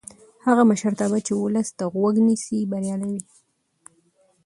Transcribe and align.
هغه 0.45 0.63
مشرتابه 0.71 1.19
چې 1.25 1.33
ولس 1.35 1.69
ته 1.77 1.83
غوږ 1.93 2.15
نیسي 2.27 2.59
بریالی 2.71 3.09
وي 3.13 3.21